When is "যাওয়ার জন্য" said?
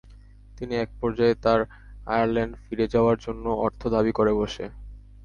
2.93-3.45